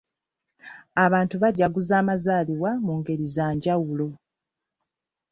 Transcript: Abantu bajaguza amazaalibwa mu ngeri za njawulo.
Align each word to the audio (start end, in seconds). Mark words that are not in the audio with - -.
Abantu 1.05 1.35
bajaguza 1.43 1.93
amazaalibwa 2.01 2.71
mu 2.85 2.93
ngeri 2.99 3.25
za 3.35 3.47
njawulo. 3.55 4.07